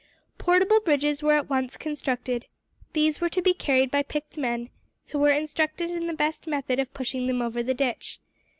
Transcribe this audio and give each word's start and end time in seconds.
Portable 0.39 0.79
bridges 0.79 1.21
were 1.21 1.33
at 1.35 1.47
once 1.47 1.77
constructed. 1.77 2.47
These 2.93 3.21
were 3.21 3.29
to 3.29 3.39
be 3.39 3.53
carried 3.53 3.91
by 3.91 4.01
picked 4.01 4.35
men, 4.35 4.71
who 5.09 5.19
were 5.19 5.29
instructed 5.29 5.91
in 5.91 6.07
the 6.07 6.13
best 6.13 6.47
method 6.47 6.79
of 6.79 6.91
pushing 6.91 7.27
them 7.27 7.39
over 7.39 7.61
the 7.61 7.75
ditch. 7.75 8.19